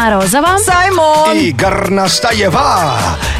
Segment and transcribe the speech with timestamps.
[0.00, 0.56] Морозова.
[0.56, 1.36] Саймон!
[1.36, 2.94] Игорь Настаева.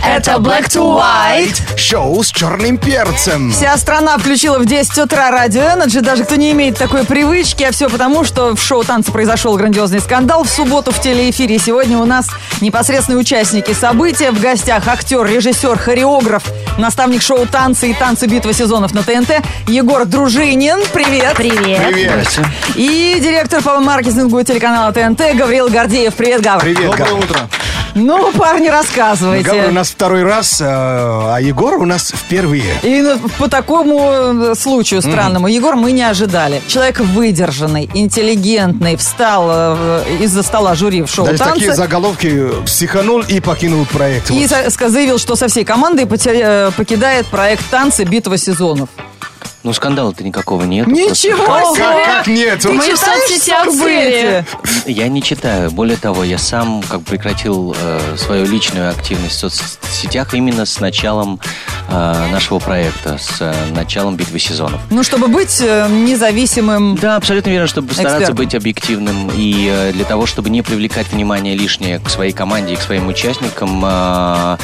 [0.06, 1.79] Это Black to White.
[1.79, 3.51] Шоу с черным перцем.
[3.51, 7.72] Вся страна включила в 10 утра радио Energy, даже кто не имеет такой привычки, а
[7.72, 11.58] все потому, что в шоу танца произошел грандиозный скандал в субботу в телеэфире.
[11.58, 12.26] Сегодня у нас
[12.61, 14.31] непосредственные участники события.
[14.31, 16.45] В гостях актер, режиссер, хореограф,
[16.77, 20.80] наставник шоу танцы и танцы битва сезонов на ТНТ Егор Дружинин.
[20.92, 21.37] Привет!
[21.37, 21.87] Привет.
[21.88, 22.41] Привет.
[22.74, 26.15] И директор по маркетингу телеканала ТНТ Гавриил Гордеев.
[26.15, 26.63] Привет, Гав.
[26.63, 27.25] Привет, Доброе Гав.
[27.25, 27.41] утро.
[27.95, 29.51] Ну, парни, рассказывайте.
[29.51, 32.75] Гавр у нас второй раз, э, а Егор у нас впервые.
[32.83, 36.61] И ну, по такому э, случаю странному, Егор, мы не ожидали.
[36.67, 41.55] Человек выдержанный, интеллигентный, встал э, из-за стола жюри в шоу Даже танцы.
[41.55, 44.31] такие заголовки психанул и покинул проект.
[44.31, 44.91] И Вот.
[44.91, 48.05] заявил, что со всей командой покидает проект «Танцы.
[48.05, 48.89] Битва сезонов».
[49.62, 50.87] Ну, скандала-то никакого нет.
[50.87, 52.05] Ничего Как, себе!
[52.06, 52.60] как нет?
[52.60, 54.45] Ты Мы в соцсетях соцсети?
[54.86, 55.70] Я не читаю.
[55.70, 61.41] Более того, я сам как прекратил э, свою личную активность в соцсетях именно с началом
[61.91, 64.80] э, нашего проекта, с э, началом битвы сезонов.
[64.89, 66.97] Ну, чтобы быть э, независимым.
[66.97, 68.36] Да, абсолютно верно, чтобы стараться Экспертом.
[68.36, 72.77] быть объективным и э, для того, чтобы не привлекать внимание лишнее к своей команде и
[72.77, 74.56] к своим участникам э,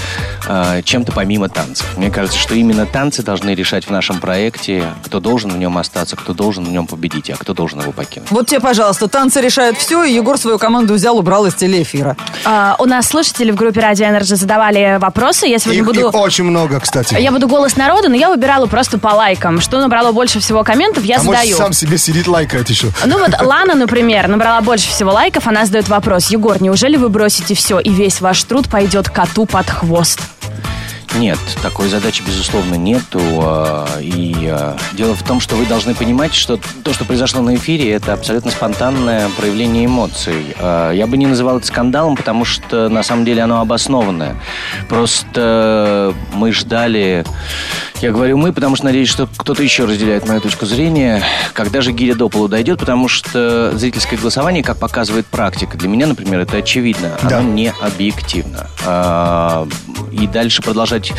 [0.49, 1.87] э, чем-то помимо танцев.
[1.99, 6.17] Мне кажется, что именно танцы должны решать в нашем проекте, кто должен в нем остаться,
[6.17, 8.31] кто должен в нем победить, а кто должен его покинуть.
[8.31, 12.17] Вот тебе, пожалуйста, танцы решают все, и Егор свою команду взял, убрал из телеэфира.
[12.45, 15.47] А, у нас слушатели в группе Радио Energy задавали вопросы.
[15.47, 16.09] Я сегодня Их, буду...
[16.09, 17.15] их очень много, кстати.
[17.19, 19.61] Я буду голос народа, но я выбирала просто по лайкам.
[19.61, 21.57] Что набрало больше всего комментов, я а может задаю.
[21.57, 22.89] сам себе сидит лайкает еще.
[23.05, 26.31] Ну вот Лана, например, набрала больше всего лайков, она задает вопрос.
[26.31, 30.21] Егор, неужели вы бросите все, и весь ваш труд пойдет коту под хвост?
[31.19, 33.21] Нет, такой задачи, безусловно, нету.
[33.43, 37.57] а, И а, дело в том, что вы должны понимать, что то, что произошло на
[37.57, 40.55] эфире, это абсолютно спонтанное проявление эмоций.
[40.59, 44.37] А, Я бы не называл это скандалом, потому что на самом деле оно обоснованное.
[44.89, 47.25] Просто мы ждали...
[48.03, 51.23] Я говорю мы, потому что надеюсь, что кто-то еще разделяет мою точку зрения.
[51.55, 56.07] Когда же гиря до полу дойдет, потому что зрительское голосование, как показывает практика, для меня,
[56.07, 57.39] например, это очевидно, Да.
[57.39, 58.69] оно не объективно.
[58.85, 59.67] А,
[60.13, 61.13] И дальше продолжать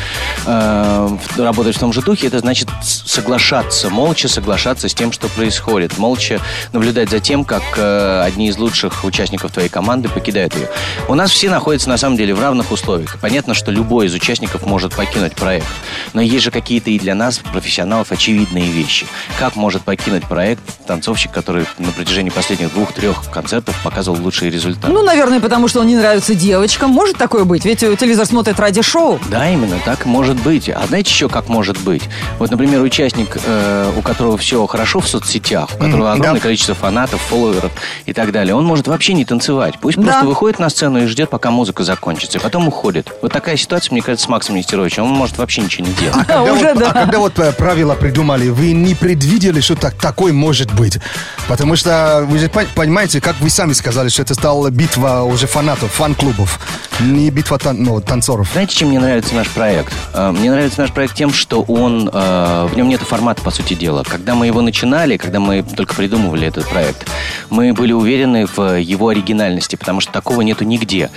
[0.45, 5.97] в- работать в том же духе, это значит соглашаться, молча соглашаться с тем, что происходит,
[5.99, 6.39] молча
[6.73, 10.67] наблюдать за тем, как э, одни из лучших участников твоей команды покидают ее.
[11.09, 13.17] У нас все находятся на самом деле в равных условиях.
[13.21, 15.67] Понятно, что любой из участников может покинуть проект,
[16.13, 19.07] но есть же какие-то и для нас, профессионалов, очевидные вещи.
[19.39, 24.91] Как может покинуть проект танцовщик, который на протяжении последних двух-трех концертов показывал лучшие результаты?
[24.91, 26.89] Ну, наверное, потому что он не нравится девочкам.
[26.91, 27.63] Может такое быть?
[27.63, 29.17] Ведь э, телевизор смотрит ради шоу.
[29.29, 30.67] Да, именно так может быть.
[30.67, 32.03] А знаете еще как может быть?
[32.37, 36.39] Вот, например, участник, э, у которого все хорошо в соцсетях, у которого Мгм, огромное да.
[36.41, 37.71] количество фанатов, фолловеров
[38.05, 39.75] и так далее, он может вообще не танцевать.
[39.79, 40.03] Пусть Да.
[40.03, 43.09] просто выходит на сцену и ждет, пока музыка закончится, и потом уходит.
[43.21, 45.03] Вот такая ситуация, мне кажется, с Максом Нестеровичем.
[45.05, 46.17] Он может вообще ничего не делать.
[46.27, 46.89] Когда Уже вот- да.
[46.91, 50.99] А когда вот э, правила придумали, вы не предвидели, что так, такой может быть?
[51.47, 55.47] Потому что вы же пон- понимаете, как вы сами сказали, что это стала битва уже
[55.47, 56.59] фанатов, фан-клубов,
[56.99, 58.49] не битва тан- ну, танцоров.
[58.53, 59.93] Знаете, чем мне нравится наш проект?
[60.13, 63.73] Э, Мне нравится наш проект тем, что он, э, в нем нет формата, по сути
[63.75, 64.03] дела.
[64.07, 67.07] Когда мы его начинали, когда мы только придумывали этот проект,
[67.49, 71.09] мы были уверены в его оригинальности, потому что такого нету нигде.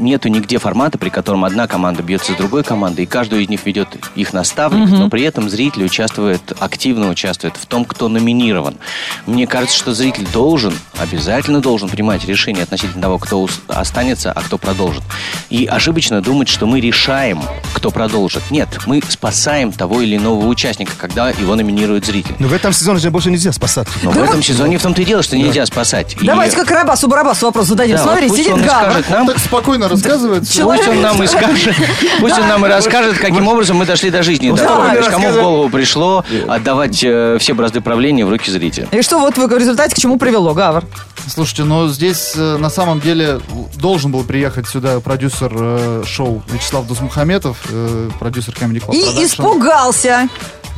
[0.00, 3.64] Нету нигде формата, при котором одна команда бьется с другой командой, и каждую из них
[3.66, 4.32] ведет их
[4.68, 8.76] наставник, но при этом зритель участвует, активно участвует в том, кто номинирован.
[9.26, 14.58] Мне кажется, что зритель должен, обязательно должен принимать решение относительно того, кто останется, а кто
[14.58, 15.02] продолжит.
[15.50, 18.42] И ошибочно думать, что мы решаем, кто продолжит.
[18.50, 22.34] Нет, мы спасаем того или иного участника, когда его номинирует зритель.
[22.38, 23.88] Но в этом сезоне же больше нельзя спасать.
[24.02, 26.16] Но в этом сезоне в том-то и дело, что нельзя спасать.
[26.20, 27.96] И- Давайте как Карабасу Барабасу вопрос зададим.
[27.96, 28.90] Да, Смотри, вот пусть сидит он и Гава.
[28.90, 30.48] скажет нам, Так спокойно рассказывает.
[30.50, 31.74] Человек- Пусть он нам и скажет,
[32.20, 34.50] пусть он нам и расскажет, каким образом мы дошли до жизни.
[34.60, 38.88] Есть кому в голову пришло отдавать э, все бразды правления в руки зрителя.
[38.92, 40.84] И что вот в результате к чему привело, Гавр?
[41.28, 43.40] Слушайте, но здесь э, на самом деле
[43.76, 49.24] должен был приехать сюда продюсер э, шоу Вячеслав Дусмухаметов, э, продюсер Comedy Club И Production.
[49.24, 50.28] испугался.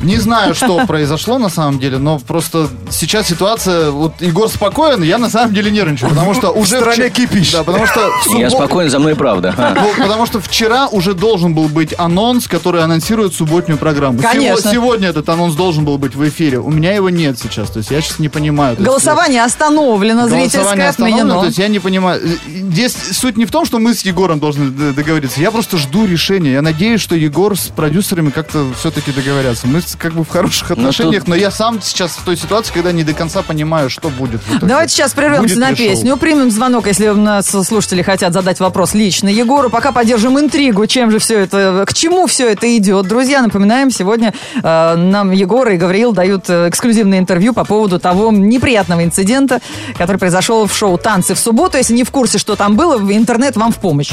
[0.01, 3.91] Не знаю, что произошло на самом деле, но просто сейчас ситуация...
[3.91, 6.77] Вот Егор спокоен, я на самом деле нервничаю, потому что уже...
[6.77, 7.51] стране вчера- кипиш.
[7.51, 7.99] Да, потому что...
[8.25, 9.53] в Я суббо- спокоен, за мной правда.
[9.57, 9.75] А.
[9.75, 14.19] Ну, потому что вчера уже должен был быть анонс, который анонсирует субботнюю программу.
[14.21, 14.71] Конечно.
[14.71, 16.59] сегодня этот анонс должен был быть в эфире.
[16.59, 17.69] У меня его нет сейчас.
[17.69, 18.73] То есть я сейчас не понимаю.
[18.75, 21.39] Есть, Голосование остановлено, Голосование зрительское остановлено, отменено.
[21.41, 22.21] то есть я не понимаю.
[22.47, 25.41] Здесь суть не в том, что мы с Егором должны договориться.
[25.41, 26.53] Я просто жду решения.
[26.53, 29.67] Я надеюсь, что Егор с продюсерами как-то все-таки договорятся.
[29.67, 33.03] Мы как бы в хороших отношениях, но, я сам сейчас в той ситуации, когда не
[33.03, 34.41] до конца понимаю, что будет.
[34.41, 34.67] в итоге.
[34.67, 35.87] Давайте сейчас прервемся Будет на ли шоу?
[35.87, 36.17] песню.
[36.17, 39.69] Примем звонок, если у нас слушатели хотят задать вопрос лично Егору.
[39.69, 43.07] Пока поддержим интригу, чем же все это, к чему все это идет.
[43.07, 48.31] Друзья, напоминаем, сегодня э, нам Егор и Гавриил дают э, эксклюзивное интервью по поводу того
[48.31, 49.59] неприятного инцидента,
[49.97, 51.77] который произошел в шоу «Танцы в субботу».
[51.77, 54.11] Если не в курсе, что там было, в интернет вам в помощь.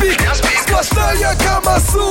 [0.00, 0.20] Пик,
[0.66, 2.09] сплошная Камасутра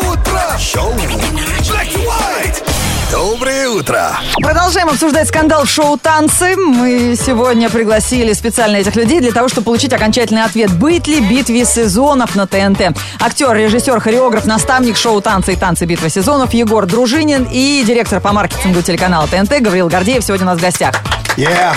[0.80, 2.64] Шоу Black to White
[3.12, 4.18] Доброе утро!
[4.36, 6.56] Продолжаем обсуждать скандал в шоу «Танцы».
[6.56, 10.72] Мы сегодня пригласили специально этих людей для того, чтобы получить окончательный ответ.
[10.72, 12.98] Быть ли битве сезонов на ТНТ?
[13.20, 15.84] Актер, режиссер, хореограф, наставник шоу «Танцы» и «Танцы.
[15.84, 20.60] Битва сезонов» Егор Дружинин и директор по маркетингу телеканала ТНТ Гавриил Гордеев сегодня у нас
[20.60, 20.96] в гостях.
[21.36, 21.76] Yeah.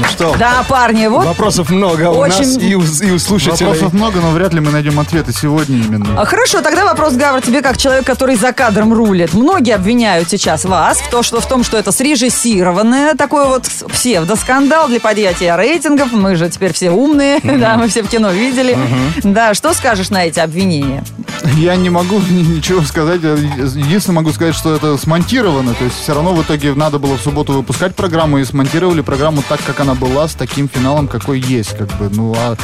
[0.00, 3.66] Ну что, Да, парни, вот вопросов много у Очень- нас и у, и у слушателей.
[3.66, 6.20] Вопросов много, но вряд ли мы найдем ответы сегодня именно.
[6.20, 9.34] А, Хорошо, тогда вопрос, Гавр, тебе как человек, который за кадром рулит.
[9.34, 14.88] Многие обвиняют сейчас вас в, то, что, в том, что это срежиссированное такой вот псевдоскандал
[14.88, 16.12] для подъятия рейтингов.
[16.12, 18.76] Мы же теперь все умные, да, мы все в кино видели.
[19.22, 21.04] Да, что скажешь на эти обвинения?
[21.56, 23.20] Я не могу ни- ничего сказать.
[23.22, 25.74] Я Единственное могу сказать, что это смонтировано.
[25.74, 29.42] То есть все равно в итоге надо было в субботу выпускать программу и смонтировали программу
[29.48, 31.76] так, как она была, с таким финалом, какой есть.
[31.76, 32.08] Как бы.
[32.10, 32.56] Ну а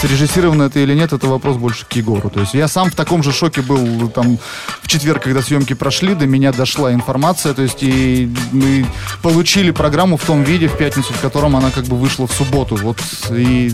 [0.00, 2.30] срежиссировано это или нет, это вопрос больше к Егору.
[2.30, 4.38] То есть я сам в таком же шоке был там
[4.82, 8.86] в четверг, когда съемки прошли, до меня дошла информация, то есть и мы
[9.22, 12.76] получили программу в том виде в пятницу, в котором она как бы вышла в субботу.
[12.76, 12.98] Вот
[13.30, 13.72] и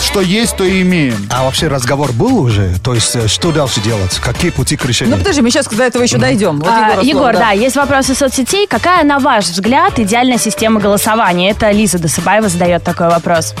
[0.00, 1.16] что есть, то и имеем.
[1.30, 2.74] А вообще разговор был уже?
[2.82, 4.18] То есть, э, что дальше делать?
[4.20, 5.16] Какие пути к решению?
[5.16, 6.58] Ну, подожди, мы сейчас до этого еще дойдем.
[6.60, 7.50] Вот А, слово, Егор, да.
[7.50, 8.66] есть вопросы соцсетей.
[8.66, 11.50] Какая, на ваш взгляд, идеальная система голосования?
[11.50, 13.54] Это Лиза Досыбаева задает такой вопрос.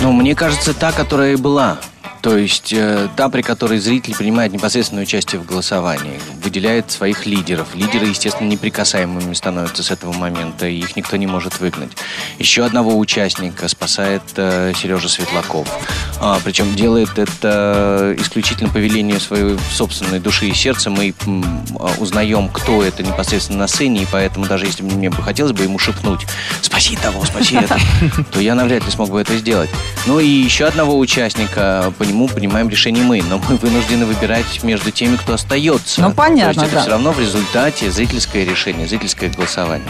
[0.00, 1.78] Ну, мне кажется, та, которая и была.
[2.24, 7.74] То есть э, та, при которой зритель принимает непосредственное участие в голосовании, выделяет своих лидеров.
[7.74, 11.90] Лидеры, естественно, неприкасаемыми становятся с этого момента, и их никто не может выгнать.
[12.38, 15.68] Еще одного участника спасает э, Сережа Светлаков.
[16.18, 20.88] А, причем делает это исключительно по велению своей собственной души и сердца.
[20.88, 21.44] Мы м,
[21.78, 25.64] а, узнаем, кто это непосредственно на сцене, и поэтому даже если мне бы хотелось бы
[25.64, 26.22] ему шепнуть
[26.62, 27.78] «спаси того, спаси это»,
[28.32, 29.68] то я навряд ли смог бы это сделать.
[30.06, 34.90] Ну и еще одного участника, по нему принимаем решение мы, но мы вынуждены выбирать между
[34.90, 36.00] теми, кто остается.
[36.00, 36.80] Ну, понятно, То есть это да.
[36.82, 39.88] все равно в результате зрительское решение, зрительское голосование.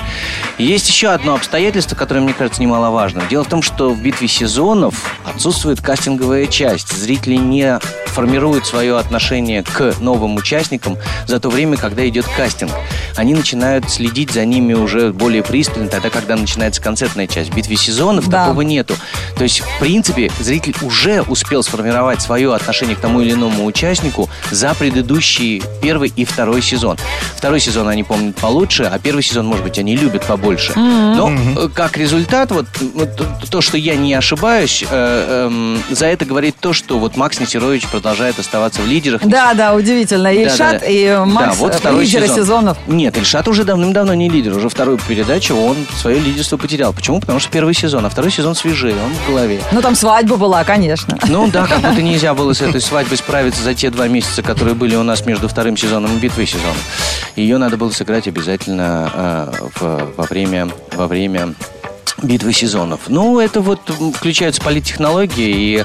[0.58, 3.28] Есть еще одно обстоятельство, которое, мне кажется, немаловажным.
[3.28, 6.96] Дело в том, что в битве сезонов отсутствует кастинговая часть.
[6.96, 12.70] Зрители не формируют свое отношение к новым участникам за то время, когда идет кастинг.
[13.16, 17.50] Они начинают следить за ними уже более пристально, тогда, когда начинается концертная часть.
[17.50, 18.44] В битве сезонов Да.
[18.44, 18.94] такого нету.
[19.36, 24.28] То есть, в принципе, зритель уже успел сформировать свое отношение к тому или иному участнику
[24.50, 26.96] за предыдущий первый и второй сезон.
[27.36, 30.72] Второй сезон они помнят получше, а первый сезон, может быть, они любят побольше.
[30.76, 36.06] Но э, как результат, вот, вот то- то, что я не ошибаюсь, э, эм, за
[36.06, 39.20] это говорит то, что вот Макс Несерович продолжает оставаться в лидерах.
[39.24, 40.28] Да, да, удивительно.
[40.32, 40.86] И Ильшат, Да-да-да.
[40.86, 42.36] и Макс, Да, вот э, второй лидеры сезон.
[42.44, 42.78] сезонов.
[42.86, 44.56] Нет, Ильшат уже давным-давно не лидер.
[44.56, 46.92] Уже вторую передачу он свое лидерство потерял.
[46.92, 47.20] Почему?
[47.20, 49.60] Потому что первый сезон, а второй сезон свежее, он в голове.
[49.72, 51.18] Ну, там свадьба была, конечно.
[51.28, 54.74] Ну да, как будто нельзя было с этой свадьбой справиться за те два месяца, которые
[54.74, 56.74] были у нас между вторым сезоном и битвой сезона.
[57.36, 61.54] Ее надо было сыграть обязательно э, в- во время во время
[62.24, 63.00] битвы сезонов.
[63.08, 63.80] Ну, это вот
[64.14, 65.84] включаются политтехнологии, и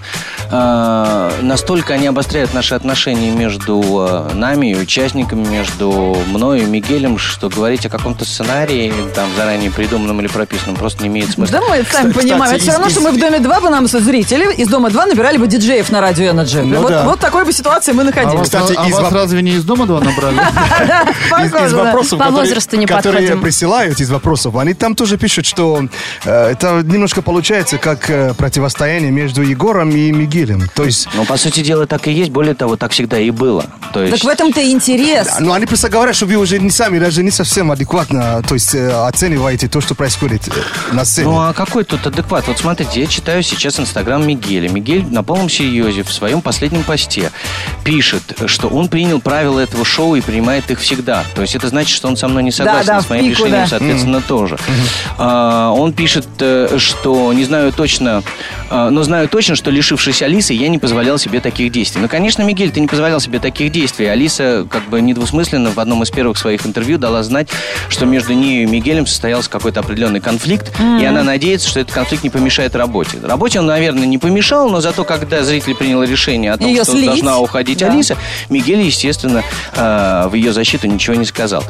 [0.51, 7.17] э, настолько они обостряют наши отношения между э, нами и участниками, между мною и Мигелем,
[7.17, 11.59] что говорить о каком-то сценарии, там, заранее придуманном или прописанном, просто не имеет смысла.
[11.59, 12.53] Да мы сами Кстати, понимаем.
[12.55, 15.05] Это все равно, что мы в Доме 2 бы нам со зрители из Дома 2
[15.07, 16.63] набирали бы диджеев на радио Energy.
[16.63, 17.03] Ну вот, да.
[17.03, 18.39] вот такой бы ситуации мы А находились.
[18.39, 20.37] вас, Кстати, а из вас воп- разве не из дома два набрали?
[21.65, 25.83] из, вопросов, По которые, присылают из вопросов, они там тоже пишут, что
[26.29, 30.69] это немножко получается как э, противостояние между Егором и Мигелем.
[30.75, 32.31] То есть, Ну, по сути дела, так и есть.
[32.31, 33.65] Более того, так всегда и было.
[33.93, 34.13] То есть...
[34.13, 35.37] Так в этом-то и интерес.
[35.39, 38.75] ну, они просто говорят, что вы уже не сами, даже не совсем адекватно, то есть
[38.75, 41.27] э, оцениваете то, что происходит э, на сцене.
[41.27, 42.47] Ну а какой тут адекват?
[42.47, 44.69] Вот смотрите, я читаю сейчас инстаграм Мигеля.
[44.69, 47.31] Мигель на полном серьезе в своем последнем посте
[47.83, 51.23] пишет, что он принял правила этого шоу и принимает их всегда.
[51.35, 53.63] То есть это значит, что он со мной не согласен, да, с моим пику, решением,
[53.63, 53.67] да.
[53.67, 54.57] соответственно, тоже.
[55.17, 58.23] А, он пишет, э, что не знаю точно,
[58.69, 62.01] э, но знаю точно, что лишившись Алисой я не позволял себе таких действий.
[62.01, 64.05] Ну, конечно, Мигель, ты не позволял себе таких действий.
[64.07, 67.49] Алиса как бы недвусмысленно в одном из первых своих интервью дала знать,
[67.89, 70.71] что между ней и Мигелем состоялся какой-то определенный конфликт,
[71.01, 73.17] и она надеется, что этот конфликт не помешает работе.
[73.23, 76.93] Работе он, наверное, не помешал, но зато когда зритель принял решение о том, Её что
[76.93, 77.05] слить.
[77.05, 77.91] должна уходить Да.
[77.91, 78.17] Алиса,
[78.49, 79.43] Мигель, естественно,
[79.75, 81.63] э, в ее защиту ничего не сказал.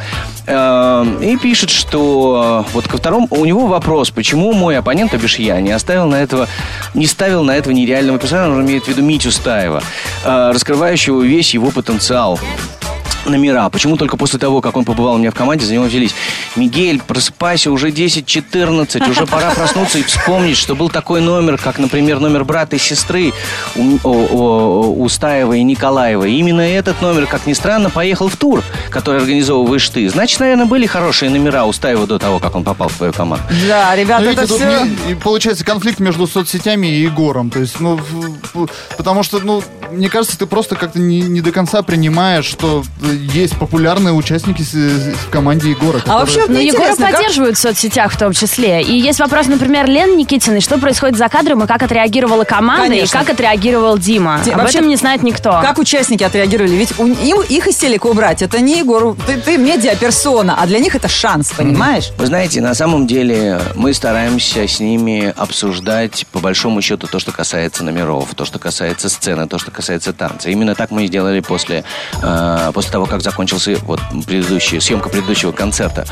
[0.47, 5.39] Э, И пишет, что вот ко второму у него вопрос, почему мой оппонент, то бишь
[5.39, 6.47] я, не оставил на этого,
[6.93, 9.83] не ставил на этого нереального персонажа, он имеет в виду Митю Стаева,
[10.23, 12.39] э, раскрывающего весь его потенциал
[13.29, 13.69] номера.
[13.69, 16.13] Почему только после того, как он побывал у меня в команде, за него взялись?
[16.55, 22.19] Мигель, просыпайся, уже 10-14, уже пора проснуться и вспомнить, что был такой номер, как, например,
[22.19, 23.33] номер брата и сестры
[23.75, 26.25] у, о- о- у Стаева и Николаева.
[26.25, 30.09] И именно этот номер, как ни странно, поехал в тур, который организовываешь ты.
[30.09, 33.45] Значит, наверное, были хорошие номера у Стаева до того, как он попал в твою команду.
[33.67, 34.85] Да, ребята, Ну, это видите, тут все...
[35.07, 37.49] не- и получается конфликт между соцсетями и Егором.
[37.49, 37.99] То есть, ну,
[38.97, 42.83] потому что, ну, мне кажется, ты просто как-то не, не до конца принимаешь, что
[43.33, 45.97] есть популярные участники с- с- в команде Егора.
[45.97, 48.81] А которые- вообще, Ну, Егора как- поддерживают в соцсетях в том числе.
[48.81, 53.17] И есть вопрос, например, Лены Никитиной, что происходит за кадром и как отреагировала команда, Конечно.
[53.17, 54.41] и как отреагировал Дима.
[54.43, 55.51] Ди- Об вообще, этом не знает никто.
[55.61, 56.71] Как участники отреагировали?
[56.75, 60.79] Ведь у- им, их из телека убрать, это не Егор, ты, ты медиаперсона, а для
[60.79, 62.11] них это шанс, понимаешь?
[62.17, 67.31] Вы знаете, на самом деле мы стараемся с ними обсуждать, по большому счету, то, что
[67.31, 70.49] касается номеров, то, что касается сцены, то, что касается танца.
[70.49, 71.83] Именно так мы и сделали после,
[72.21, 76.05] э, после того, как закончился вот предыдущий, съемка предыдущего концерта.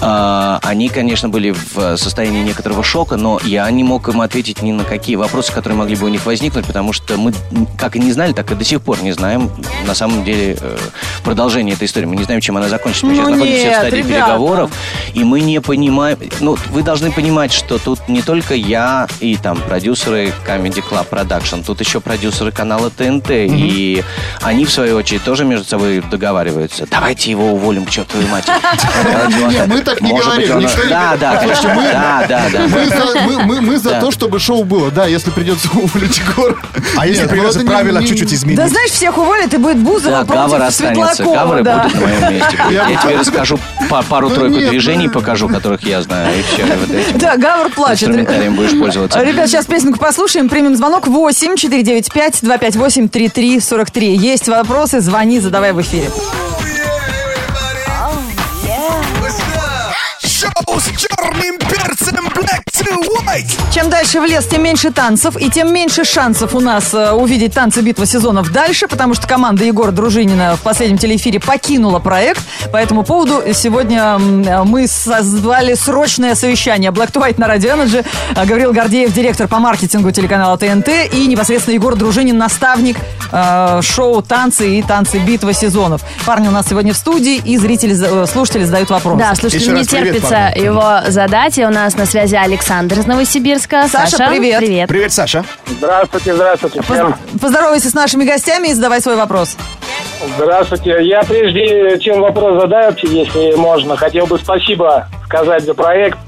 [0.00, 4.72] Э, они, конечно, были в состоянии некоторого шока, но я не мог им ответить ни
[4.72, 7.32] на какие вопросы, которые могли бы у них возникнуть, потому что мы
[7.78, 9.50] как и не знали, так и до сих пор не знаем
[9.86, 10.78] на самом деле э,
[11.24, 12.06] продолжение этой истории.
[12.06, 13.06] Мы не знаем, чем она закончится.
[13.06, 14.12] Мы Ну сейчас находимся нет, в стадии ребята.
[14.12, 14.70] переговоров.
[15.14, 16.18] И мы не понимаем...
[16.40, 21.64] Ну, вы должны понимать, что тут не только я и там продюсеры Comedy Club Production,
[21.64, 23.30] тут еще продюсеры канала ТНТ.
[23.30, 24.04] И
[24.42, 26.31] они, в свою очередь, тоже между собой договариваются.
[26.90, 28.54] Давайте его уволим к чертовой матери.
[29.38, 31.74] Его Нет, мы так не говорим, Да, да, конечно.
[31.74, 32.66] Да, да, да.
[32.66, 34.90] Мы за, то, чтобы шоу было.
[34.90, 36.56] Да, если придется уволить Егора.
[36.96, 38.56] А если ну придется правила чуть-чуть изменить?
[38.58, 41.14] Да знаешь, всех уволят, и будет Бузова против останется.
[41.14, 41.34] Светлакова.
[41.34, 41.82] Гавар да.
[41.82, 42.58] будет на моем месте.
[42.70, 43.58] Я- тебе расскажу
[44.08, 46.28] пару-тройку движений, покажу, которых я знаю.
[46.38, 46.64] И все,
[47.18, 48.08] Да, Гавр плачет.
[48.08, 49.22] инструментарием будешь пользоваться.
[49.22, 50.48] Ребят, сейчас песенку послушаем.
[50.48, 54.16] Примем звонок 8 495 258 3343.
[54.16, 56.10] Есть вопросы, звони, задавай в эфире.
[63.72, 67.54] Чем дальше в лес, тем меньше танцев, и тем меньше шансов у нас э, увидеть
[67.54, 72.42] танцы битва сезонов дальше, потому что команда Егора Дружинина в последнем телеэфире покинула проект.
[72.70, 76.90] По этому поводу сегодня э, мы созвали срочное совещание.
[76.90, 78.04] Black to White на Radio Energy.
[78.36, 82.98] Э, Гаврил Гордеев, директор по маркетингу телеканала ТНТ, и непосредственно Егор Дружинин, наставник
[83.32, 86.02] э, шоу «Танцы» и «Танцы битва сезонов».
[86.26, 89.18] Парни у нас сегодня в студии, и зрители, э, слушатели задают вопросы.
[89.18, 90.60] Да, слушайте, Еще не привет, терпится парни.
[90.60, 91.56] его задать.
[91.56, 93.21] И у нас на связи Александр из Новосибирска.
[93.88, 94.58] Саша, привет.
[94.58, 94.88] Привет.
[94.88, 95.44] Привет, Саша.
[95.66, 97.12] Здравствуйте, здравствуйте всем.
[97.12, 99.56] Поз- Поздоровайся с нашими гостями и задавай свой вопрос.
[100.36, 100.98] Здравствуйте.
[101.02, 106.18] Я прежде чем вопрос задать, если можно, хотел бы спасибо сказать за проект.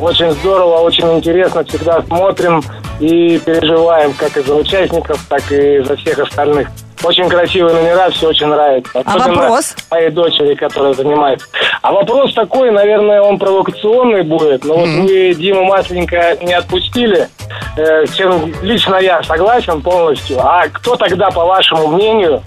[0.00, 2.62] Очень здорово, очень интересно, всегда смотрим
[2.98, 6.68] и переживаем как и за участников, так и за всех остальных.
[7.02, 9.02] Очень красивые номера, все очень нравится.
[9.04, 9.74] А вопрос?
[9.90, 11.46] моей дочери, которая занимается.
[11.82, 14.64] А вопрос такой, наверное, он провокационный будет.
[14.64, 17.28] Но вот вы Диму Масленько не отпустили,
[17.76, 20.38] э, с чем лично я согласен полностью.
[20.40, 22.42] А кто тогда, по вашему мнению,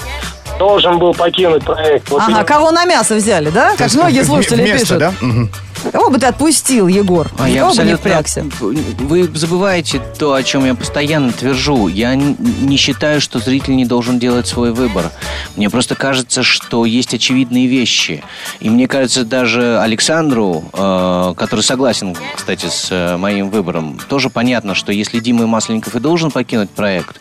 [0.57, 2.09] должен был покинуть проект?
[2.09, 3.74] Вот Ага, именно- кого на мясо взяли, да?
[3.77, 4.97] Как многие слушатели вместо, пишут.
[5.00, 5.13] да?
[5.21, 5.50] Мгм.
[5.92, 7.30] Кого бы ты отпустил, Егор?
[7.38, 8.46] А я бы не впрягся?
[8.60, 11.88] Вы забываете то, о чем я постоянно твержу.
[11.88, 15.12] Я не считаю, что зритель не должен делать свой выбор.
[15.56, 18.24] Мне просто кажется, что есть очевидные вещи.
[18.60, 24.75] И мне кажется, даже Александру, э, который согласен, кстати, с э, моим выбором, тоже понятно,
[24.75, 27.20] что если Дима Масленников и должен покинуть проект,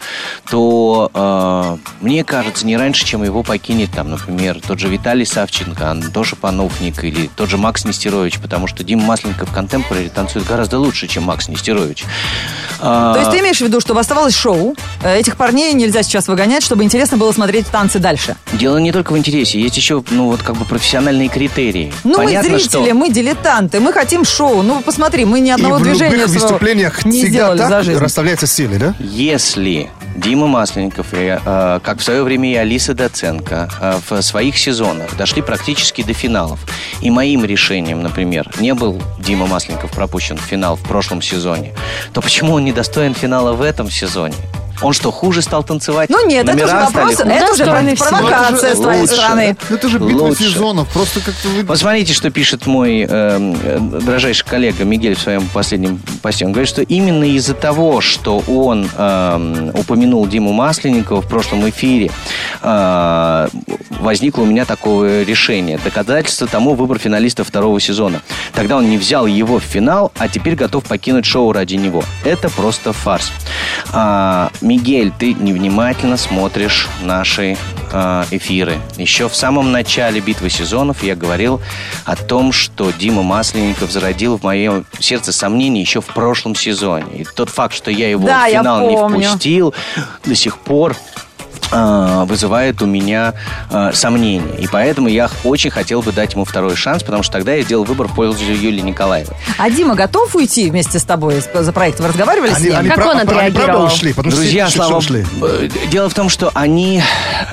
[0.50, 5.90] то э, мне кажется, не раньше, чем его покинет, там, например, тот же Виталий Савченко,
[5.90, 10.78] Антоша Пануфник или тот же Макс Нестерович, потому что Дима Масленников в контемпораре танцует гораздо
[10.78, 12.04] лучше, чем Макс Нестерович.
[12.80, 16.28] А, То есть ты имеешь в виду, что оставалось шоу, э, этих парней нельзя сейчас
[16.28, 18.36] выгонять, чтобы интересно было смотреть танцы дальше?
[18.52, 21.92] Дело не только в интересе, есть еще, ну, вот как бы профессиональные критерии.
[22.04, 22.94] Ну, Понятно, мы зрители, что...
[22.94, 24.62] мы дилетанты, мы хотим шоу.
[24.62, 27.98] Ну, посмотри, мы ни И одного в движения любых выступлениях не сделали за так жизнь.
[27.98, 28.94] расставляются силы, да?
[28.98, 34.58] Если Дима Масленников, и, э, как в свое время и Алиса Доценко, э, в своих
[34.58, 36.60] сезонах дошли практически до финалов,
[37.00, 41.72] и моим решением, например, не был Дима Масленников пропущен в финал в прошлом сезоне,
[42.12, 44.36] то почему он не достоин финала в этом сезоне?
[44.84, 46.10] Он что, хуже стал танцевать?
[46.10, 47.34] Ну нет, это уже Номера стали вопрос, хуже?
[47.34, 49.14] это уже провокация с твоей Лучше.
[49.14, 49.56] стороны.
[49.70, 50.42] Ну, Это же битва Лучше.
[50.42, 50.88] сезонов.
[50.92, 51.64] Просто как-то вы...
[51.64, 56.44] Посмотрите, что пишет мой э, э, дрожайший коллега Мигель в своем последнем посте.
[56.44, 62.10] Он говорит, что именно из-за того, что он э, упомянул Диму Масленникова в прошлом эфире,
[62.60, 63.48] э,
[64.00, 65.78] возникло у меня такое решение.
[65.82, 68.20] Доказательство тому выбор финалиста второго сезона.
[68.52, 72.02] Тогда он не взял его в финал, а теперь готов покинуть шоу ради него.
[72.22, 73.32] Это просто фарс.
[73.92, 77.56] А, Мигель, ты невнимательно смотришь наши
[77.92, 78.76] э, эфиры.
[78.96, 81.62] Еще в самом начале битвы сезонов я говорил
[82.04, 87.20] о том, что Дима Масленников зародил в моем сердце сомнения еще в прошлом сезоне.
[87.20, 89.72] И тот факт, что я его Да, в финал не впустил,
[90.24, 90.96] до сих пор
[91.70, 93.34] вызывает у меня
[93.70, 94.54] э, сомнения.
[94.58, 97.84] И поэтому я очень хотел бы дать ему второй шанс, потому что тогда я сделал
[97.84, 99.34] выбор в пользу Юлии Николаевой.
[99.58, 102.00] А Дима готов уйти вместе с тобой за проект?
[102.00, 102.76] Вы разговаривали с Они, ним?
[102.78, 103.84] они Как пра- он они правда отреагировал?
[103.86, 105.24] ушли, потому что Друзья, все- слава ушли.
[105.42, 107.02] Э, Дело в том, что они...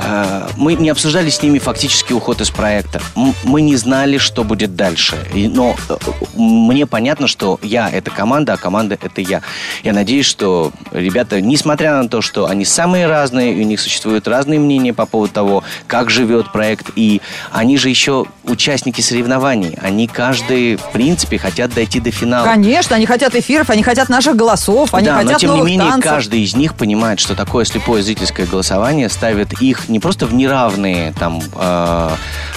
[0.03, 3.01] э, Мы не обсуждали с ними фактически уход из проекта.
[3.43, 5.15] Мы не знали, что будет дальше.
[5.33, 5.95] И- Но э,
[6.35, 9.41] мне понятно, что я— это команда, а команда— это я.
[9.83, 13.79] Я надеюсь, что ребята, несмотря на то, что они самые разные, и у них
[14.11, 19.77] существуют разные мнения по поводу того, как живет проект, и они же еще участники соревнований.
[19.81, 22.45] Они каждый, в принципе, хотят дойти до финала.
[22.45, 25.89] Конечно, они хотят эфиров, они хотят наших голосов, они да, хотят но тем не менее
[25.91, 26.11] танцев.
[26.11, 31.13] каждый из них понимает, что такое слепое зрительское голосование ставит их не просто в неравные
[31.17, 32.09] там э,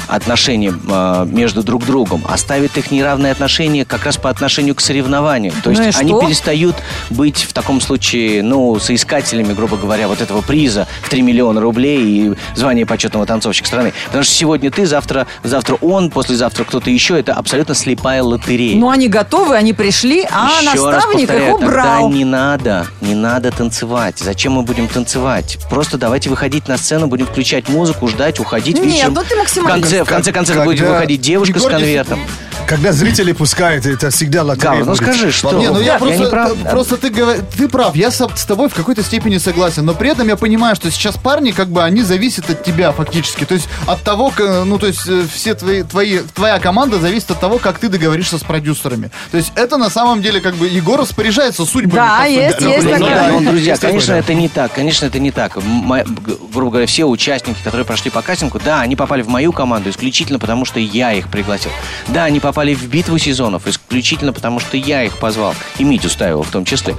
[0.09, 4.81] отношения э, между друг другом, а ставит их неравные отношения как раз по отношению к
[4.81, 5.53] соревнованию.
[5.63, 6.21] То Ну есть и они что?
[6.21, 6.77] перестают
[7.11, 12.00] быть в таком случае, ну, соискателями, грубо говоря, вот этого приза в 3 миллиона рублей
[12.00, 13.93] и звания почетного танцовщика страны.
[14.07, 17.19] Потому что сегодня ты, завтра, завтра он, послезавтра кто-то еще.
[17.19, 18.76] Это абсолютно слепая лотерея.
[18.76, 22.03] Ну, они готовы, они пришли, а Еще раз наставник их повторяю, убрал.
[22.03, 24.19] Тогда не надо, не надо танцевать.
[24.19, 25.59] Зачем мы будем танцевать?
[25.71, 29.14] Просто давайте выходить на сцену, будем включать музыку, ждать, уходить Нет, вечером.
[29.14, 32.21] ну ты в максимально- конце, в конце концов Когда- будет выходить девушка Егор, с конвертом.
[32.66, 34.97] Когда зрители пускают, это всегда лотерея Гав, ну будет.
[35.02, 35.52] скажи, что?
[35.59, 36.52] Не, ну я, Я просто, не прав?
[36.52, 37.11] т- просто ты,
[37.56, 40.90] ты прав, я с, тобой в какой-то степени согласен, но при этом я понимаю, что
[40.90, 44.78] сейчас парни, как бы, они зависят от тебя фактически, то есть от того, к- ну,
[44.78, 48.42] то есть э, все твои, твои, твоя команда зависит от того, как ты договоришься с
[48.42, 49.11] продюсерами.
[49.30, 51.94] То есть это на самом деле, как бы, Егор распоряжается судьбами.
[52.09, 53.14] Да, есть, есть ну, такая.
[53.14, 54.18] да, Ну, друзья, конечно, да.
[54.21, 54.72] это не так.
[54.72, 55.57] Конечно, это не так.
[55.59, 59.53] М- г- грубо говоря, все участники, которые прошли по кастингу, да, они попали в мою
[59.53, 61.70] команду исключительно потому, что я их пригласил.
[62.09, 65.55] Да, они попали в битву сезонов исключительно потому, что я их позвал.
[65.79, 66.95] И Митю Стаева в том числе.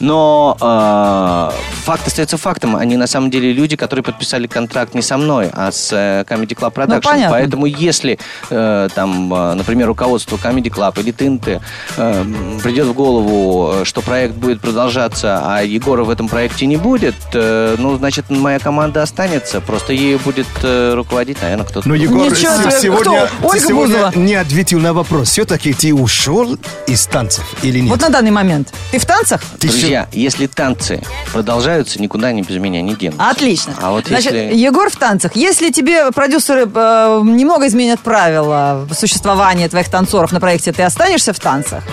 [0.00, 2.76] Но э, факт остается фактом.
[2.76, 6.54] Они на самом деле люди, которые подписали контракт не со мной, а с э, Comedy
[6.56, 6.94] Club Production.
[6.94, 7.30] Ну, понятно.
[7.30, 8.18] Поэтому если,
[8.50, 11.62] э, там, э, например, руководство Comedy Club или ТНТ
[11.96, 12.24] э,
[12.62, 17.76] придет в голову, что проект будет продолжаться, а Егора в этом проекте не будет, э,
[17.78, 19.60] ну, значит, моя команда останется.
[19.60, 21.88] Просто ею будет э, руководить, наверное, кто-то.
[21.88, 23.48] Но Егор Ничего сегодня, кто?
[23.48, 24.12] Ольга сегодня Бузова?
[24.16, 25.30] не ответил на вопрос.
[25.30, 27.90] Все-таки ты ушел из танцев или нет?
[27.90, 28.72] Вот на данный момент.
[28.90, 29.40] Ты в танцах?
[29.60, 33.28] Ты Друзья, если танцы продолжаются, никуда они без меня не денутся.
[33.28, 33.74] Отлично.
[33.80, 34.56] А вот Значит, если...
[34.56, 35.36] Егор в танцах.
[35.36, 41.38] Если тебе продюсеры э, немного изменят правила существования твоих танцоров на проекте, ты останешься в
[41.38, 41.84] танцах?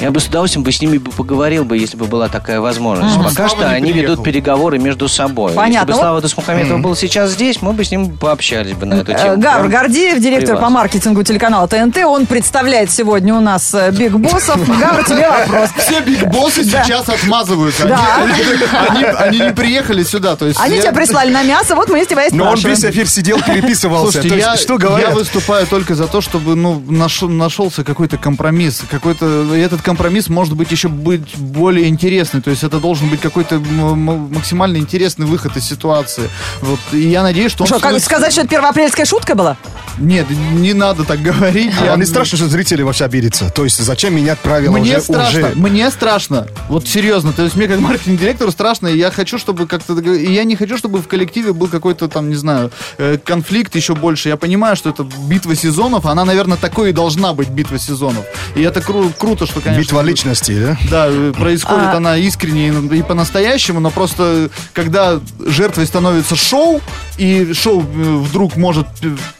[0.00, 3.16] Я бы с удовольствием бы с ними бы поговорил бы, если бы была такая возможность.
[3.16, 4.12] Пока Слава что они приехал.
[4.12, 5.52] ведут переговоры между собой.
[5.52, 5.90] Понятно.
[5.90, 9.12] Если бы Слава Дусмухаметов был сейчас здесь, мы бы с ним пообщались бы на эту
[9.12, 9.38] Э, тему.
[9.40, 14.12] Гавр Прям Гордеев, директор по маркетингу телеканала ТНТ, он представляет сегодня у нас э, Биг
[14.12, 14.58] Боссов.
[14.80, 15.70] Гавр, тебе вопрос.
[15.78, 17.84] Все биг-боссы сейчас отмазываются.
[17.84, 18.86] Они- Да.
[18.88, 20.36] Они, они не приехали сюда.
[20.36, 22.58] То есть Они я- тебя прислали на мясо, вот мы с тебя и Но он
[22.58, 24.20] весь эфир сидел, переписывался.
[24.20, 25.14] Я, что я говорят?
[25.14, 28.82] выступаю только за то, чтобы ну, нашел- нашелся какой-то компромисс.
[28.90, 32.42] Какой-то, этот компромисс может быть еще быть более интересный.
[32.42, 36.28] То есть это должен быть какой-то максимально интересный выход из ситуации.
[36.60, 37.68] Вот, и я надеюсь, что он...
[37.68, 38.10] Что, как случится.
[38.10, 39.56] сказать, что это первоапрельская шутка была?
[39.98, 41.72] Нет, не надо так говорить.
[41.80, 43.48] А Я- не страшно, что зрители вообще обидятся?
[43.50, 45.00] То есть зачем менять правила Мне уже?
[45.00, 45.54] страшно, уже?
[45.54, 46.48] мне страшно.
[46.68, 47.32] Вот серьезно.
[47.32, 49.94] То есть мне как маркетинг-директору страшно, и я хочу, чтобы как-то...
[50.00, 53.94] И я не хочу, чтобы в коллективе был какой-то там, не знаю, э, конфликт еще
[53.94, 54.28] больше.
[54.28, 58.24] Я понимаю, что это битва сезонов, она, наверное, такой и должна быть битва сезонов.
[58.56, 59.75] И это кру- круто, что, конечно...
[59.76, 60.76] Битва личностей, да?
[60.90, 66.80] Да, э, происходит А- она искренне и, и по-настоящему, но просто когда жертвой становится шоу,
[67.18, 68.86] и шоу э, вдруг может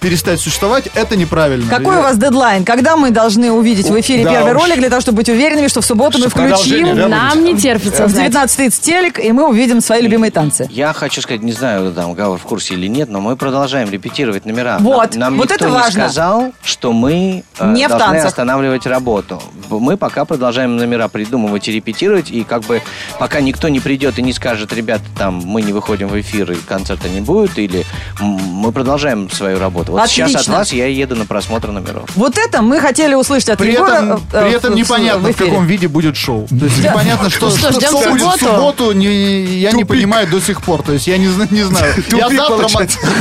[0.01, 1.69] перестать существовать, это неправильно.
[1.69, 2.65] Какой Я- у вас дедлайн?
[2.65, 4.63] Когда мы должны увидеть в эфире Да первый уж.
[4.63, 8.07] ролик для того, чтобы быть уверенными, что в субботу мы включим да, Нам не терпится
[8.07, 8.33] в знать.
[8.33, 10.67] 19.30 телек, и мы увидим свои любимые танцы.
[10.71, 14.45] Я хочу сказать, не знаю, там Гавр в курсе или нет, но мы продолжаем репетировать
[14.47, 14.79] номера.
[14.81, 16.05] Вот, нам, вот никто это не важно.
[16.05, 18.27] сказал, что мы э, Не в должны танцах.
[18.27, 19.43] останавливать работу.
[19.71, 22.83] Мы пока продолжаем номера придумывать и репетировать, и как бы
[23.19, 26.57] пока никто не придет и не скажет, ребята, там, мы не выходим в эфир, и
[26.57, 27.85] концерта не будет, или
[28.21, 29.93] мы продолжаем свою работу.
[29.93, 30.55] Вот сейчас от Отлично.
[30.55, 32.09] вас я еду на просмотр номеров.
[32.17, 33.93] Вот это мы хотели услышать от При Егора.
[33.95, 35.51] этом, э, при этом в- непонятно, в, эфире.
[35.51, 36.47] каком виде будет шоу.
[36.49, 38.93] То есть непонятно, что, Что, будет в субботу?
[38.93, 40.83] не- я не понимаю до сих пор.
[40.83, 41.95] То есть я не, не знаю.
[42.17, 42.69] Я завтра,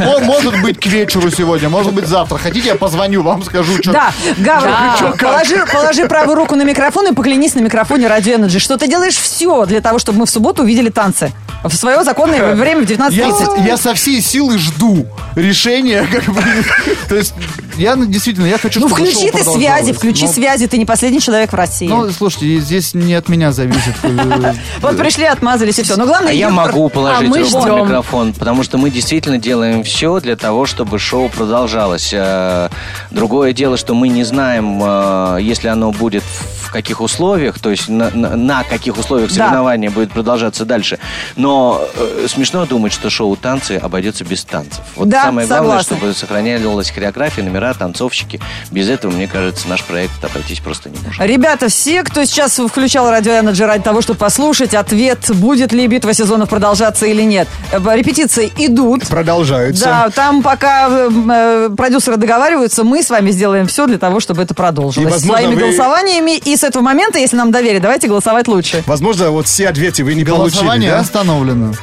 [0.05, 2.37] мо- может быть, к вечеру сегодня, может быть, завтра.
[2.37, 3.91] Хотите, я позвоню вам, скажу, что...
[3.91, 4.95] Да, Гавр, Да.
[4.99, 8.87] чё, положи, положи правую руку на микрофон и поклянись на микрофоне Radio Energy, что ты
[8.87, 11.31] делаешь все для того, чтобы мы в субботу увидели танцы.
[11.63, 13.67] В свое законное время в Я, 19.30.
[13.67, 16.41] я со всей силы жду решения, как бы.
[17.09, 17.33] То есть,
[17.77, 21.19] я ну, действительно, я хочу, Ну, включи ты связи, включи Но- связи, ты не последний
[21.19, 21.87] человек в России.
[21.87, 23.95] Ну, слушайте, здесь не от меня зависит.
[24.03, 25.95] э, вот пришли, отмазались и все.
[25.97, 29.37] Но главное, А я могу положить А мы руку на микрофон, потому что мы действительно
[29.39, 32.11] делаем все для того, чтобы шоу продолжалось.
[32.13, 32.69] Э,
[33.11, 37.87] Другое дело, что мы не знаем, э, если оно будет в каких условиях, то есть
[37.87, 39.35] на, на- на каких условиях Да.
[39.35, 40.99] соревнования будет продолжаться дальше.
[41.37, 44.81] Но э, смешно думать, что шоу «Танцы» обойдется без танцев.
[44.97, 45.97] Вот Да, самое главное, согласна.
[45.97, 48.41] чтобы сохранялась хореография, номера, танцовщики.
[48.71, 51.21] Без этого, мне кажется, наш проект обойтись просто не может.
[51.21, 56.13] Ребята, все, кто сейчас включал радио Energy ради того, чтобы послушать ответ, будет ли битва
[56.13, 57.47] сезонов продолжаться или нет.
[57.71, 59.07] Э, Репетиции идут.
[59.07, 59.85] Продолжаются.
[59.85, 64.41] Да, там пока э, э, продюсеры договариваются, мы с вами сделаем все для того, чтобы
[64.41, 65.07] это продолжилось.
[65.07, 66.37] И, возможно, Своими вы- голосованиями.
[66.37, 68.83] И с этого момента, если нам доверие, давайте голосовать лучше.
[68.85, 70.99] Возможно, вот все ответы вы не получили, Голосование да?
[70.99, 71.73] остановлено.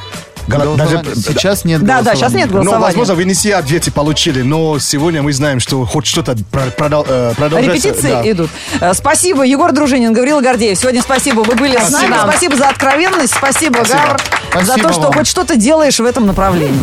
[0.47, 2.19] Голо- Голосование- даже- Сейчас нет Да, да, голосования.
[2.19, 2.83] сейчас нет голосования.
[2.85, 7.05] возможно, вы не все ответы получили, но сегодня мы знаем, что хоть что-то про- продол-
[7.07, 7.87] э, продолжается.
[7.89, 8.29] Репетиции да.
[8.31, 8.49] идут.
[8.81, 10.77] Э, Спасибо, Егор Дружинин, Гаврила Гордеев.
[10.77, 12.07] Сегодня спасибо, вы были с нами.
[12.07, 12.27] Спасибо.
[12.31, 13.33] Спасибо за откровенность.
[13.35, 14.19] Спасибо, Гавр,
[14.53, 15.13] за Спасибо то, что вам.
[15.13, 16.79] хоть что-то делаешь в этом направлении.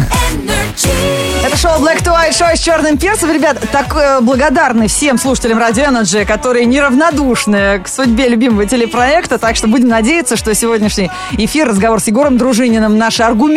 [1.45, 3.33] Это шоу Black to White, шоу с черным перцем.
[3.33, 9.39] Ребят, так э, благодарны всем слушателям Radio Energy, которые неравнодушны к судьбе любимого телепроекта.
[9.39, 13.50] Так что будем надеяться, что сегодняшний эфир, разговор с Егором Дружининым, наши аргументы,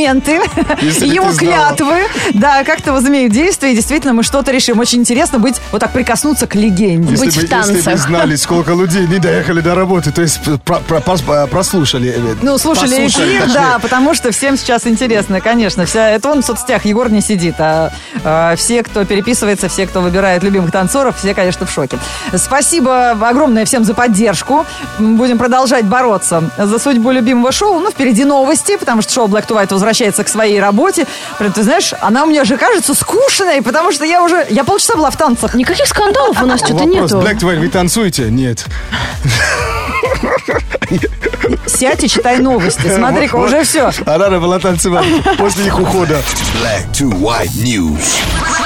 [0.82, 2.04] Если его клятвы,
[2.34, 3.74] да, как-то возымеют действие.
[3.74, 4.80] И действительно, мы что-то решим.
[4.80, 7.12] Очень интересно быть, вот так прикоснуться к легенде.
[7.12, 7.76] Если Быть бы, в танцах.
[7.76, 12.14] если бы знали, сколько людей не доехали до работы, то есть про- про- пос- прослушали.
[12.16, 13.54] э, Ну, слушали послушали, эфир, точнее.
[13.60, 15.86] да, потому что всем сейчас интересно, конечно.
[15.86, 17.92] Вся, это он в соцсетях, Егор не сидит, а,
[18.24, 21.98] а, все, кто переписывается, все, кто выбирает любимых танцоров, все, конечно, в шоке.
[22.36, 24.66] Спасибо огромное всем за поддержку.
[25.00, 27.80] Будем продолжать бороться за судьбу любимого шоу.
[27.80, 31.06] Ну, впереди новости, потому что шоу Black to White возвращается к своей работе.
[31.38, 34.96] Прям, ты знаешь, она у меня же кажется скучной, потому что я уже, я полчаса
[34.96, 35.54] была в танцах.
[35.56, 37.18] Никаких скандалов у нас что-то Вопрос, нету.
[37.20, 38.24] Black to White, вы танцуете?
[38.24, 38.66] Нет.
[41.66, 42.94] Сядь и читай новости.
[42.96, 43.92] Смотри-ка, уже все.
[44.06, 45.06] А надо было танцевать
[45.38, 46.22] после их ухода.
[46.62, 48.22] Black to white news.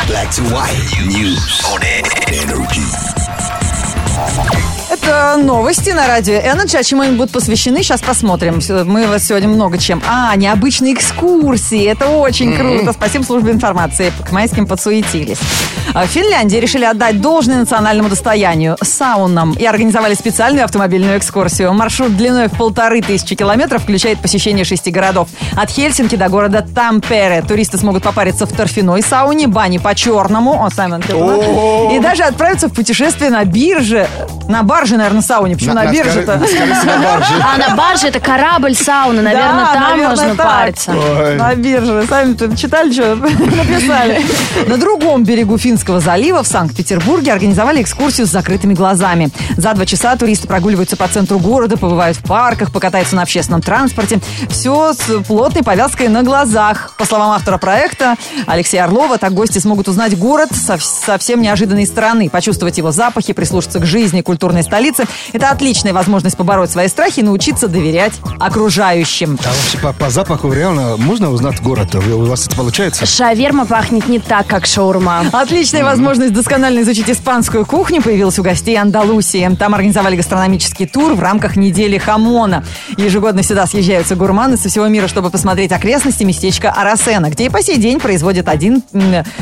[0.08, 2.17] Black to white news on.
[5.38, 6.78] Новости на радио Energy.
[6.78, 8.60] А чему они будут посвящены, сейчас посмотрим.
[8.86, 10.02] Мы вас сегодня много чем.
[10.08, 11.84] А, необычные экскурсии.
[11.86, 12.94] Это очень круто.
[12.94, 14.12] Спасибо службе информации.
[14.28, 15.40] К майским подсуетились.
[15.94, 19.54] А В Финляндии решили отдать должное национальному достоянию– саунам.
[19.54, 21.74] И организовали специальную автомобильную экскурсию.
[21.74, 25.30] Маршрут длиной в полторы тысячи километров включает посещение шести городов.
[25.56, 27.42] От Хельсинки до города Тампере.
[27.42, 30.64] Туристы смогут попариться в торфяной сауне, бане по-черному.
[30.64, 31.14] О, Саймон, ты?
[31.96, 34.08] И даже отправиться в путешествие на бирже.
[34.48, 35.56] На барже, наверное, сауне.
[35.56, 36.38] Почему на, бирже-то?
[36.38, 37.34] на барже.
[37.54, 39.22] А на барже это корабль сауна.
[39.22, 40.48] Наверное, Да, там наверное, можно так.
[40.48, 40.92] париться.
[40.92, 41.36] Ой.
[41.36, 42.06] На бирже.
[42.08, 44.22] Сами-то читали, что написали.
[44.68, 49.30] На другом берегу Финского залива в Санкт-Петербурге организовали экскурсию с закрытыми глазами.
[49.58, 54.20] За два часа туристы прогуливаются по центру города, побывают в парках, покатаются на общественном транспорте.
[54.50, 56.96] Все с плотной повязкой на глазах.
[56.98, 62.30] По словам автора проекта Алексея Орлова, так гости смогут узнать город со совсем неожиданной стороны,
[62.30, 65.06] почувствовать его запахи, прислушаться к жизни культурной столицы.
[65.34, 69.38] Это отличная возможность побороть свои страхи и научиться доверять окружающим.
[69.44, 71.96] А вообще по, по запаху реально можно узнать город?
[71.96, 73.06] У вас это получается?
[73.06, 75.26] Шаверма пахнет не так, как шаурма.
[75.32, 79.50] Отличная возможность досконально изучить испанскую кухню появилась у гостей Андалусии.
[79.58, 82.64] Там организовали гастрономический тур в рамках недели хамона.
[82.98, 87.62] Ежегодно сюда съезжаются гурманы со всего мира, чтобы посмотреть окрестности местечка Арасена, где и по
[87.62, 88.84] сей день производят один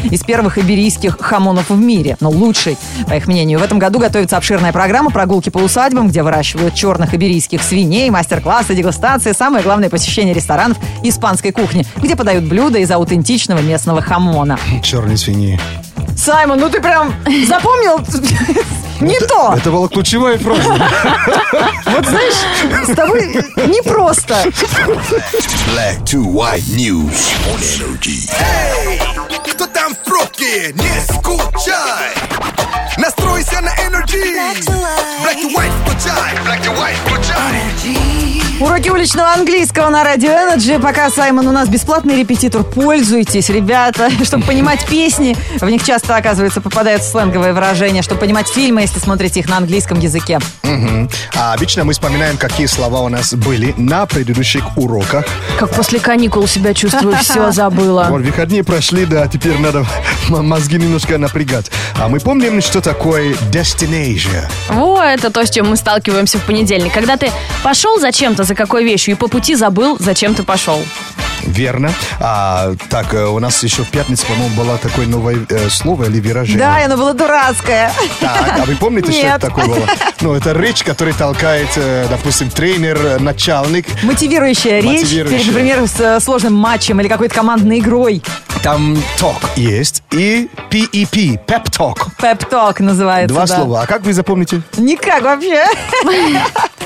[0.03, 2.17] из первых иберийских хамонов в мире.
[2.19, 3.59] Но лучший, по их мнению.
[3.59, 8.75] В этом году готовится обширная программа прогулки по усадьбам, где выращивают черных иберийских свиней, мастер-классы,
[8.75, 14.59] дегустации, самое главное посещение ресторанов испанской кухни, где подают блюда из аутентичного местного хамона.
[14.83, 15.57] Черные свиньи.
[16.17, 17.13] Саймон, ну ты прям
[17.47, 18.01] запомнил
[18.99, 19.53] не то.
[19.55, 20.77] Это была ключевая фраза.
[21.85, 23.35] Вот знаешь, с тобой
[23.67, 24.35] непросто.
[25.71, 28.29] Black to white news on energy.
[28.41, 28.99] Эй,
[29.53, 30.73] кто там в пробке?
[30.73, 32.11] Не скучай.
[32.97, 33.14] Настройся
[33.61, 34.33] на energy
[35.23, 36.33] Black to white, включай.
[36.43, 38.45] Black to white, включай.
[38.57, 40.81] Уроки уличного английского на Радио Energy.
[40.81, 42.63] Пока, Саймон, у нас бесплатный репетитор.
[42.63, 44.09] Пользуйтесь, ребята.
[44.23, 48.01] Чтобы понимать песни, в них часто, оказывается, попадают сленговые выражения.
[48.01, 50.39] Чтобы понимать фильмы, если смотрите их на английском языке.
[50.63, 51.09] Мгм.
[51.35, 55.25] А обычно мы вспоминаем, какие слова у нас были на предыдущих уроках.
[55.59, 58.07] Как после каникул себя чувствую, все забыла.
[58.09, 59.85] Вот выходные прошли, да, теперь надо
[60.29, 61.69] мозги немножко напрягать.
[61.99, 64.45] А мы помним, что такое destination.
[64.69, 66.93] Во, это то, с чем мы сталкиваемся в понедельник.
[66.93, 67.31] Когда ты
[67.63, 70.79] пошел зачем-то, за какой вещью, и по пути забыл, зачем ты пошел.
[71.43, 71.91] Верно.
[72.19, 76.19] А, так, э, у нас еще в пятницу, по-моему, было такое новое э, слово или
[76.19, 76.59] выражение.
[76.59, 77.91] Да, оно было дурацкое.
[78.19, 79.37] Так, а вы помните, что Нет.
[79.37, 79.87] это такое было?
[80.21, 83.85] Ну, это речь, которую толкает, э, допустим, тренер, э, начальник.
[84.01, 85.37] Мотивирующая речь Мотивирующая.
[85.37, 88.23] перед, например, с э, сложным матчем или какой-то командной игрой.
[88.63, 92.07] Там talk есть и PEP, pep talk.
[92.19, 93.24] Пеп-ток называется.
[93.27, 93.55] Два да.
[93.55, 93.81] слова.
[93.81, 94.61] А как вы запомните?
[94.77, 95.65] Никак вообще.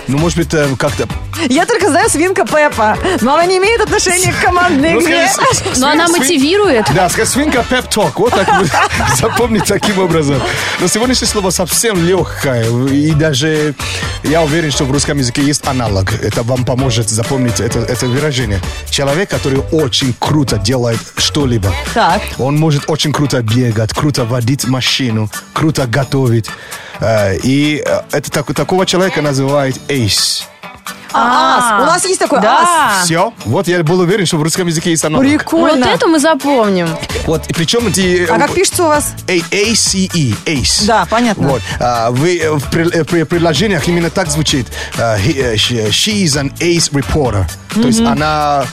[0.08, 1.08] Ну, может быть, э, как-то...
[1.50, 5.28] Я только знаю свинка Пеппа, но она не имеет отношения к командной Ну, игре.
[5.78, 6.88] Но она свин- мотивирует.
[6.96, 8.14] Да, скажи, свинка pep talk.
[8.16, 8.68] Вот так вы
[9.16, 10.42] запомните таким образом.
[10.80, 12.66] Но сегодняшнее слово совсем легкое.
[12.90, 13.76] И даже
[14.24, 16.12] я уверен, что в русском языке есть аналог.
[16.24, 18.60] Это вам поможет запомнить это, это выражение.
[18.90, 21.72] Человек, который очень круто делает что-либо.
[21.94, 22.22] Так.
[22.40, 26.29] Он может очень круто бегать, круто водить машину, круто готовить.
[27.00, 30.44] Э, И э, это так- такого человека называют ace.
[31.12, 31.84] А, ас.
[31.84, 32.44] У нас есть такой ас.
[32.44, 33.02] Да.
[33.04, 33.34] Все.
[33.46, 35.26] Вот я был уверен, что в русском языке есть аналог.
[35.26, 35.86] Вот Прикольно.
[35.86, 36.88] это мы запомним.
[37.26, 38.28] Вот, и причем эти...
[38.30, 39.14] А как пишется у вас?
[39.28, 40.08] A- ACE,
[40.46, 40.86] ACE.
[40.86, 41.48] Да, понятно.
[41.48, 41.62] Вот.
[41.80, 44.68] А, вы э, в, э, при- предложениях именно так звучит.
[45.00, 47.44] А, he- э, she, she is an ace reporter.
[47.74, 48.66] То есть она...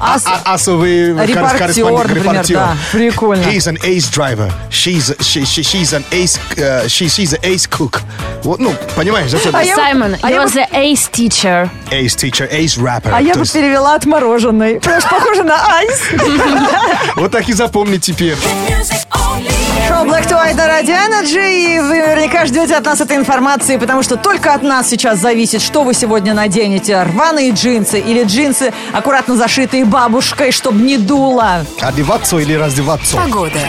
[0.00, 2.56] Ас- а- а- асовый кор- Репортер, корреспондент, например, репортер.
[2.56, 2.76] да.
[2.92, 3.42] Прикольно.
[3.42, 4.50] He's an ace driver.
[4.70, 6.38] She's, she, she, she's an ace...
[6.56, 8.00] э, she, she's an ace cook.
[8.44, 9.54] Вот, ну, понимаешь, зачем?
[9.56, 11.68] А я- Саймон, а я you're the ace teacher.
[11.90, 13.10] Ace teacher, ace rapper.
[13.12, 14.74] А я бы перевела отмороженный.
[14.80, 16.00] Потому что похоже на айс.
[17.16, 18.36] вот так и запомни теперь.
[19.88, 21.76] Шоу Black to White на Радио Energy.
[21.76, 25.62] И вы наверняка ждете от нас этой информации, потому что только от нас сейчас зависит,
[25.62, 27.02] что вы сегодня наденете.
[27.02, 31.64] Рваные джинсы или джинсы, аккуратно зашитые бабушкой, чтобы не дуло.
[31.80, 33.16] Одеваться или раздеваться?
[33.16, 33.60] Погода.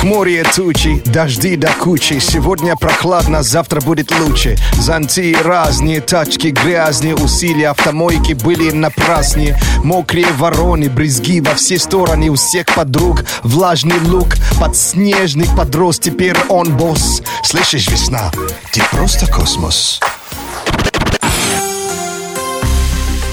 [0.00, 2.20] Хмурые тучи, дожди до кучи.
[2.20, 4.56] Сегодня прохладно, завтра будет лучше.
[4.74, 9.60] Зонти разные, тачки грязные, усилия автомойки были напрасные.
[9.82, 13.24] Мокрые вороны, брызги во все стороны, у всех подруг.
[13.42, 17.20] Влажный лук, подснежник подрос, теперь он босс.
[17.42, 18.30] Слышишь, весна,
[18.72, 19.98] ты просто космос.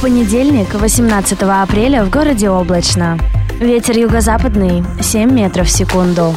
[0.06, 3.18] Понедельник, 18 апреля, в городе облачно.
[3.60, 6.36] Ветер юго-западный 7 метров в секунду.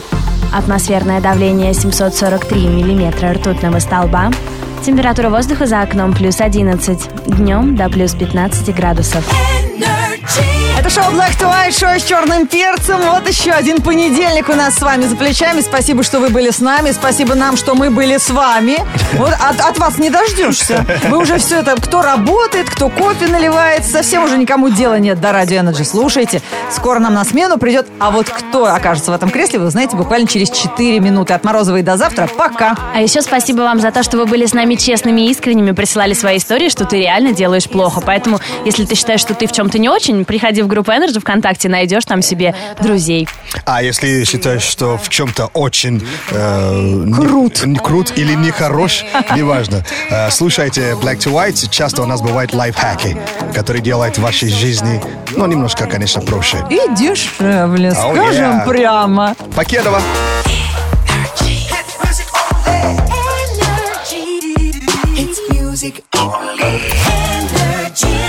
[0.55, 4.31] Атмосферное давление 743 миллиметра ртутного столба.
[4.83, 7.27] Температура воздуха за окном плюс 11.
[7.27, 9.23] Днем до плюс 15 градусов.
[10.88, 13.01] Это шоу Black to White, шоу с черным перцем.
[13.01, 15.61] Вот еще один понедельник у нас с вами за плечами.
[15.61, 16.92] Спасибо, что вы были с нами.
[16.92, 18.79] Спасибо нам, что мы были с вами.
[19.14, 20.87] Вот от, от вас не дождешься.
[21.11, 25.33] Вы уже все это, кто работает, кто кофе наливает, совсем уже никому дела нет до
[25.33, 25.85] Радио Energy.
[25.85, 26.40] Слушайте,
[26.72, 27.87] скоро нам на смену придет.
[27.98, 31.35] А вот кто окажется в этом кресле, вы узнаете буквально через 4 минуты.
[31.35, 32.31] От Морозовой до завтра.
[32.38, 32.74] Пока.
[32.94, 36.14] А еще спасибо вам за то, что вы были с нами честными и искренними, присылали
[36.14, 38.01] свои истории, что ты реально делаешь плохо.
[38.01, 41.69] Поэтому, если ты считаешь, что ты в чем-то не очень, приходи в группу Energy ВКонтакте,
[41.69, 43.29] найдешь там себе друзей.
[43.64, 47.64] А если считаешь, что в чем-то очень э, крут.
[47.64, 49.05] Не, крут или нехорош,
[49.37, 49.85] неважно.
[50.11, 51.69] Э, слушайте Black to White.
[51.71, 53.17] Часто у нас бывают лайфхаки,
[53.55, 55.01] которые делают в вашей жизни,
[55.37, 56.64] ну, немножко, конечно, проще.
[56.71, 58.69] И дешевле, Oh, скажем yeah.
[58.69, 59.35] прямо.
[59.55, 60.01] Покедова.
[65.21, 68.28] It's music only.